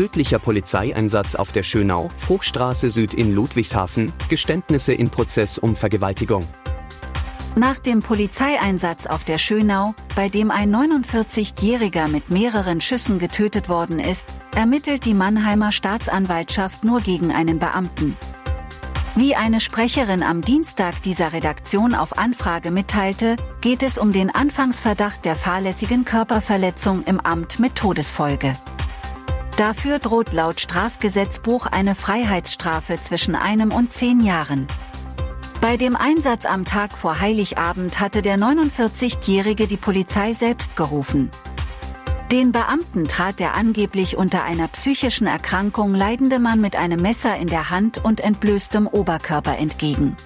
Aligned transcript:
Tödlicher 0.00 0.38
Polizeieinsatz 0.38 1.34
auf 1.34 1.52
der 1.52 1.62
Schönau, 1.62 2.08
Hochstraße 2.26 2.88
Süd 2.88 3.12
in 3.12 3.34
Ludwigshafen, 3.34 4.14
Geständnisse 4.30 4.94
in 4.94 5.10
Prozess 5.10 5.58
um 5.58 5.76
Vergewaltigung. 5.76 6.48
Nach 7.54 7.78
dem 7.78 8.00
Polizeieinsatz 8.00 9.06
auf 9.06 9.24
der 9.24 9.36
Schönau, 9.36 9.94
bei 10.16 10.30
dem 10.30 10.50
ein 10.50 10.74
49-Jähriger 10.74 12.08
mit 12.08 12.30
mehreren 12.30 12.80
Schüssen 12.80 13.18
getötet 13.18 13.68
worden 13.68 13.98
ist, 13.98 14.26
ermittelt 14.54 15.04
die 15.04 15.12
Mannheimer 15.12 15.70
Staatsanwaltschaft 15.70 16.82
nur 16.82 17.02
gegen 17.02 17.30
einen 17.30 17.58
Beamten. 17.58 18.16
Wie 19.16 19.36
eine 19.36 19.60
Sprecherin 19.60 20.22
am 20.22 20.40
Dienstag 20.40 21.02
dieser 21.02 21.34
Redaktion 21.34 21.94
auf 21.94 22.16
Anfrage 22.16 22.70
mitteilte, 22.70 23.36
geht 23.60 23.82
es 23.82 23.98
um 23.98 24.12
den 24.14 24.34
Anfangsverdacht 24.34 25.26
der 25.26 25.36
fahrlässigen 25.36 26.06
Körperverletzung 26.06 27.04
im 27.04 27.20
Amt 27.20 27.58
mit 27.58 27.74
Todesfolge. 27.74 28.54
Dafür 29.60 29.98
droht 29.98 30.32
laut 30.32 30.58
Strafgesetzbuch 30.58 31.66
eine 31.66 31.94
Freiheitsstrafe 31.94 32.98
zwischen 32.98 33.34
einem 33.34 33.72
und 33.72 33.92
zehn 33.92 34.20
Jahren. 34.20 34.66
Bei 35.60 35.76
dem 35.76 35.96
Einsatz 35.96 36.46
am 36.46 36.64
Tag 36.64 36.96
vor 36.96 37.20
Heiligabend 37.20 38.00
hatte 38.00 38.22
der 38.22 38.38
49-Jährige 38.38 39.66
die 39.66 39.76
Polizei 39.76 40.32
selbst 40.32 40.76
gerufen. 40.76 41.30
Den 42.32 42.52
Beamten 42.52 43.06
trat 43.06 43.38
der 43.38 43.52
angeblich 43.54 44.16
unter 44.16 44.44
einer 44.44 44.66
psychischen 44.68 45.26
Erkrankung 45.26 45.94
leidende 45.94 46.38
Mann 46.38 46.62
mit 46.62 46.76
einem 46.76 47.02
Messer 47.02 47.36
in 47.36 47.48
der 47.48 47.68
Hand 47.68 48.02
und 48.02 48.22
entblößtem 48.22 48.86
Oberkörper 48.86 49.58
entgegen. 49.58 50.16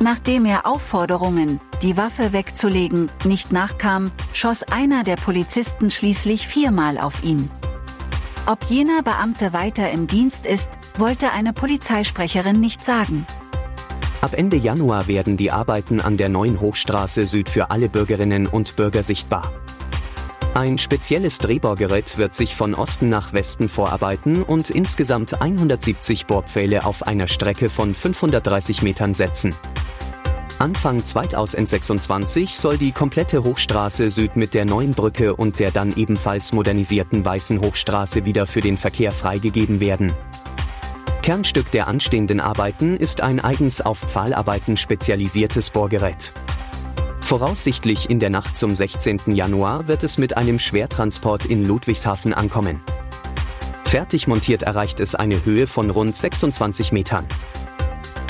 Nachdem 0.00 0.44
er 0.44 0.66
Aufforderungen, 0.66 1.62
die 1.80 1.96
Waffe 1.96 2.34
wegzulegen, 2.34 3.10
nicht 3.24 3.52
nachkam, 3.52 4.12
schoss 4.34 4.64
einer 4.64 5.02
der 5.02 5.16
Polizisten 5.16 5.90
schließlich 5.90 6.46
viermal 6.46 6.98
auf 6.98 7.24
ihn. 7.24 7.48
Ob 8.46 8.64
jener 8.64 9.02
Beamte 9.02 9.54
weiter 9.54 9.90
im 9.90 10.06
Dienst 10.06 10.44
ist, 10.44 10.68
wollte 10.98 11.30
eine 11.32 11.54
Polizeisprecherin 11.54 12.60
nicht 12.60 12.84
sagen. 12.84 13.26
Ab 14.20 14.34
Ende 14.36 14.58
Januar 14.58 15.08
werden 15.08 15.38
die 15.38 15.50
Arbeiten 15.50 15.98
an 15.98 16.18
der 16.18 16.28
neuen 16.28 16.60
Hochstraße 16.60 17.26
Süd 17.26 17.48
für 17.48 17.70
alle 17.70 17.88
Bürgerinnen 17.88 18.46
und 18.46 18.76
Bürger 18.76 19.02
sichtbar. 19.02 19.50
Ein 20.52 20.76
spezielles 20.76 21.38
Drehbohrgerät 21.38 22.18
wird 22.18 22.34
sich 22.34 22.54
von 22.54 22.74
Osten 22.74 23.08
nach 23.08 23.32
Westen 23.32 23.70
vorarbeiten 23.70 24.42
und 24.42 24.68
insgesamt 24.68 25.40
170 25.40 26.26
Bohrpfähle 26.26 26.84
auf 26.84 27.06
einer 27.06 27.28
Strecke 27.28 27.70
von 27.70 27.94
530 27.94 28.82
Metern 28.82 29.14
setzen. 29.14 29.54
Anfang 30.60 31.04
2026 31.04 32.56
soll 32.56 32.78
die 32.78 32.92
komplette 32.92 33.42
Hochstraße 33.42 34.08
Süd 34.10 34.36
mit 34.36 34.54
der 34.54 34.64
neuen 34.64 34.92
Brücke 34.92 35.34
und 35.34 35.58
der 35.58 35.72
dann 35.72 35.96
ebenfalls 35.96 36.52
modernisierten 36.52 37.24
Weißen 37.24 37.60
Hochstraße 37.60 38.24
wieder 38.24 38.46
für 38.46 38.60
den 38.60 38.76
Verkehr 38.76 39.10
freigegeben 39.10 39.80
werden. 39.80 40.12
Kernstück 41.22 41.70
der 41.72 41.88
anstehenden 41.88 42.40
Arbeiten 42.40 42.96
ist 42.96 43.20
ein 43.20 43.40
eigens 43.40 43.80
auf 43.80 43.98
Pfahlarbeiten 43.98 44.76
spezialisiertes 44.76 45.70
Bohrgerät. 45.70 46.32
Voraussichtlich 47.20 48.08
in 48.08 48.20
der 48.20 48.30
Nacht 48.30 48.56
zum 48.56 48.74
16. 48.74 49.22
Januar 49.34 49.88
wird 49.88 50.04
es 50.04 50.18
mit 50.18 50.36
einem 50.36 50.60
Schwertransport 50.60 51.46
in 51.46 51.64
Ludwigshafen 51.64 52.32
ankommen. 52.32 52.80
Fertig 53.84 54.28
montiert 54.28 54.62
erreicht 54.62 55.00
es 55.00 55.14
eine 55.14 55.44
Höhe 55.44 55.66
von 55.66 55.90
rund 55.90 56.14
26 56.14 56.92
Metern. 56.92 57.26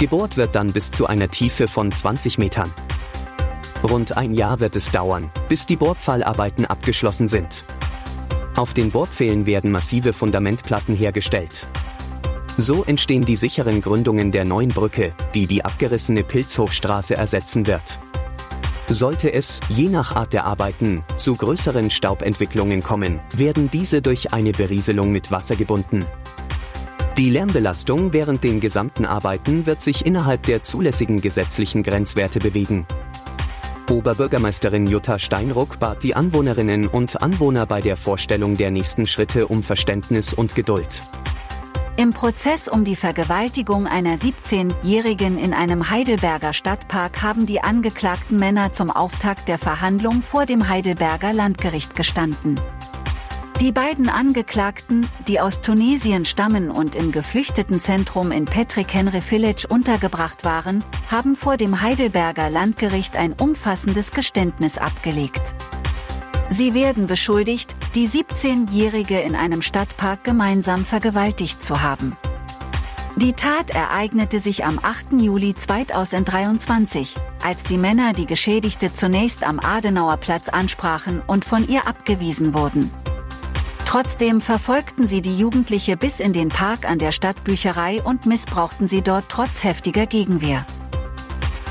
Gebohrt 0.00 0.38
wird 0.38 0.54
dann 0.54 0.72
bis 0.72 0.90
zu 0.90 1.08
einer 1.08 1.28
Tiefe 1.28 1.68
von 1.68 1.92
20 1.92 2.38
Metern. 2.38 2.72
Rund 3.82 4.16
ein 4.16 4.32
Jahr 4.32 4.58
wird 4.58 4.74
es 4.74 4.90
dauern, 4.90 5.30
bis 5.50 5.66
die 5.66 5.76
Bohrpfahlarbeiten 5.76 6.64
abgeschlossen 6.64 7.28
sind. 7.28 7.66
Auf 8.56 8.72
den 8.72 8.90
Bohrpfählen 8.90 9.44
werden 9.44 9.70
massive 9.70 10.14
Fundamentplatten 10.14 10.96
hergestellt. 10.96 11.66
So 12.56 12.82
entstehen 12.84 13.26
die 13.26 13.36
sicheren 13.36 13.82
Gründungen 13.82 14.32
der 14.32 14.46
neuen 14.46 14.70
Brücke, 14.70 15.12
die 15.34 15.46
die 15.46 15.66
abgerissene 15.66 16.22
Pilzhochstraße 16.22 17.14
ersetzen 17.14 17.66
wird. 17.66 17.98
Sollte 18.88 19.30
es, 19.30 19.60
je 19.68 19.90
nach 19.90 20.16
Art 20.16 20.32
der 20.32 20.46
Arbeiten, 20.46 21.04
zu 21.18 21.34
größeren 21.34 21.90
Staubentwicklungen 21.90 22.82
kommen, 22.82 23.20
werden 23.34 23.70
diese 23.70 24.00
durch 24.00 24.32
eine 24.32 24.52
Berieselung 24.52 25.12
mit 25.12 25.30
Wasser 25.30 25.56
gebunden. 25.56 26.06
Die 27.20 27.28
Lärmbelastung 27.28 28.14
während 28.14 28.44
den 28.44 28.60
gesamten 28.60 29.04
Arbeiten 29.04 29.66
wird 29.66 29.82
sich 29.82 30.06
innerhalb 30.06 30.44
der 30.44 30.64
zulässigen 30.64 31.20
gesetzlichen 31.20 31.82
Grenzwerte 31.82 32.38
bewegen. 32.38 32.86
Oberbürgermeisterin 33.90 34.86
Jutta 34.86 35.18
Steinruck 35.18 35.78
bat 35.78 36.02
die 36.02 36.16
Anwohnerinnen 36.16 36.86
und 36.86 37.20
Anwohner 37.20 37.66
bei 37.66 37.82
der 37.82 37.98
Vorstellung 37.98 38.56
der 38.56 38.70
nächsten 38.70 39.06
Schritte 39.06 39.48
um 39.48 39.62
Verständnis 39.62 40.32
und 40.32 40.54
Geduld. 40.54 41.02
Im 41.98 42.14
Prozess 42.14 42.68
um 42.68 42.86
die 42.86 42.96
Vergewaltigung 42.96 43.86
einer 43.86 44.16
17-Jährigen 44.16 45.38
in 45.38 45.52
einem 45.52 45.90
Heidelberger 45.90 46.54
Stadtpark 46.54 47.20
haben 47.20 47.44
die 47.44 47.60
angeklagten 47.60 48.38
Männer 48.38 48.72
zum 48.72 48.90
Auftakt 48.90 49.46
der 49.46 49.58
Verhandlung 49.58 50.22
vor 50.22 50.46
dem 50.46 50.70
Heidelberger 50.70 51.34
Landgericht 51.34 51.94
gestanden. 51.96 52.58
Die 53.60 53.72
beiden 53.72 54.08
Angeklagten, 54.08 55.06
die 55.28 55.38
aus 55.38 55.60
Tunesien 55.60 56.24
stammen 56.24 56.70
und 56.70 56.94
im 56.94 57.12
Geflüchtetenzentrum 57.12 58.32
in 58.32 58.46
Patrick 58.46 58.94
Henry 58.94 59.20
Village 59.20 59.66
untergebracht 59.68 60.46
waren, 60.46 60.82
haben 61.10 61.36
vor 61.36 61.58
dem 61.58 61.82
Heidelberger 61.82 62.48
Landgericht 62.48 63.18
ein 63.18 63.34
umfassendes 63.34 64.12
Geständnis 64.12 64.78
abgelegt. 64.78 65.42
Sie 66.48 66.72
werden 66.72 67.06
beschuldigt, 67.06 67.76
die 67.94 68.08
17-Jährige 68.08 69.20
in 69.20 69.36
einem 69.36 69.60
Stadtpark 69.60 70.24
gemeinsam 70.24 70.86
vergewaltigt 70.86 71.62
zu 71.62 71.82
haben. 71.82 72.16
Die 73.16 73.34
Tat 73.34 73.68
ereignete 73.72 74.38
sich 74.38 74.64
am 74.64 74.78
8. 74.82 75.20
Juli 75.20 75.54
2023, 75.54 77.14
als 77.44 77.64
die 77.64 77.76
Männer 77.76 78.14
die 78.14 78.26
Geschädigte 78.26 78.94
zunächst 78.94 79.46
am 79.46 79.60
Adenauerplatz 79.60 80.48
ansprachen 80.48 81.20
und 81.26 81.44
von 81.44 81.68
ihr 81.68 81.86
abgewiesen 81.86 82.54
wurden. 82.54 82.90
Trotzdem 83.90 84.40
verfolgten 84.40 85.08
sie 85.08 85.20
die 85.20 85.36
Jugendliche 85.36 85.96
bis 85.96 86.20
in 86.20 86.32
den 86.32 86.48
Park 86.48 86.88
an 86.88 87.00
der 87.00 87.10
Stadtbücherei 87.10 88.00
und 88.00 88.24
missbrauchten 88.24 88.86
sie 88.86 89.02
dort 89.02 89.24
trotz 89.28 89.64
heftiger 89.64 90.06
Gegenwehr. 90.06 90.64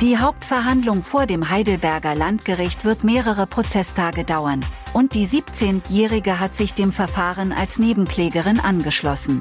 Die 0.00 0.18
Hauptverhandlung 0.18 1.04
vor 1.04 1.26
dem 1.26 1.48
Heidelberger 1.48 2.16
Landgericht 2.16 2.84
wird 2.84 3.04
mehrere 3.04 3.46
Prozesstage 3.46 4.24
dauern, 4.24 4.64
und 4.94 5.14
die 5.14 5.28
17-Jährige 5.28 6.40
hat 6.40 6.56
sich 6.56 6.74
dem 6.74 6.90
Verfahren 6.90 7.52
als 7.52 7.78
Nebenklägerin 7.78 8.58
angeschlossen. 8.58 9.40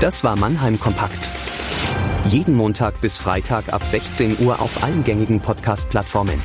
Das 0.00 0.24
war 0.24 0.38
Mannheim 0.38 0.80
Kompakt. 0.80 1.28
Jeden 2.30 2.54
Montag 2.54 3.02
bis 3.02 3.18
Freitag 3.18 3.70
ab 3.70 3.84
16 3.84 4.38
Uhr 4.38 4.62
auf 4.62 4.82
allen 4.82 5.04
gängigen 5.04 5.40
Podcast-Plattformen. 5.40 6.40